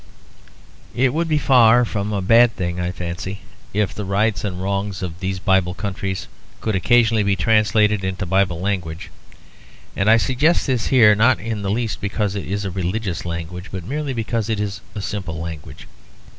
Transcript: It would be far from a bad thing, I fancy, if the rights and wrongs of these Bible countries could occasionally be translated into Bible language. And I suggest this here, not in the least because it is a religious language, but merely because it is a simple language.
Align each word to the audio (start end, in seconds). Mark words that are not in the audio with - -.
It 0.95 1.13
would 1.13 1.27
be 1.27 1.37
far 1.37 1.85
from 1.85 2.11
a 2.11 2.23
bad 2.23 2.55
thing, 2.55 2.79
I 2.79 2.89
fancy, 2.91 3.41
if 3.71 3.93
the 3.93 4.03
rights 4.03 4.43
and 4.43 4.59
wrongs 4.59 5.03
of 5.03 5.19
these 5.19 5.37
Bible 5.37 5.75
countries 5.75 6.27
could 6.59 6.75
occasionally 6.75 7.21
be 7.21 7.35
translated 7.35 8.03
into 8.03 8.25
Bible 8.25 8.59
language. 8.59 9.11
And 9.95 10.09
I 10.09 10.17
suggest 10.17 10.65
this 10.65 10.87
here, 10.87 11.13
not 11.13 11.39
in 11.39 11.61
the 11.61 11.69
least 11.69 12.01
because 12.01 12.33
it 12.33 12.45
is 12.47 12.65
a 12.65 12.71
religious 12.71 13.25
language, 13.25 13.65
but 13.71 13.85
merely 13.85 14.13
because 14.13 14.49
it 14.49 14.59
is 14.59 14.81
a 14.95 15.03
simple 15.03 15.39
language. 15.39 15.85